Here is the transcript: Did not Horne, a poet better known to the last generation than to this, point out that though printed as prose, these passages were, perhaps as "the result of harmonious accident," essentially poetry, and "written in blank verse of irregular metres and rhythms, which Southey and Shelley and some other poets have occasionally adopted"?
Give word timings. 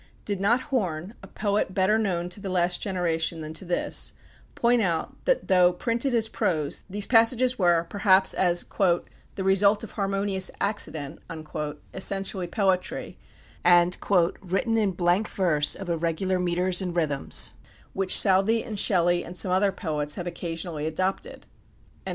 Did 0.25 0.41
not 0.41 0.61
Horne, 0.61 1.13
a 1.21 1.27
poet 1.27 1.75
better 1.75 1.99
known 1.99 2.27
to 2.29 2.39
the 2.39 2.49
last 2.49 2.81
generation 2.81 3.41
than 3.41 3.53
to 3.53 3.65
this, 3.65 4.15
point 4.55 4.81
out 4.81 5.15
that 5.25 5.47
though 5.47 5.71
printed 5.71 6.11
as 6.15 6.27
prose, 6.27 6.83
these 6.89 7.05
passages 7.05 7.59
were, 7.59 7.85
perhaps 7.87 8.33
as 8.33 8.65
"the 9.35 9.43
result 9.43 9.83
of 9.83 9.91
harmonious 9.91 10.49
accident," 10.59 11.19
essentially 11.93 12.47
poetry, 12.47 13.19
and 13.63 13.95
"written 14.41 14.75
in 14.75 14.93
blank 14.93 15.29
verse 15.29 15.75
of 15.75 15.87
irregular 15.87 16.39
metres 16.39 16.81
and 16.81 16.95
rhythms, 16.95 17.53
which 17.93 18.17
Southey 18.17 18.63
and 18.63 18.79
Shelley 18.79 19.23
and 19.23 19.37
some 19.37 19.51
other 19.51 19.71
poets 19.71 20.15
have 20.15 20.25
occasionally 20.25 20.87
adopted"? 20.87 21.45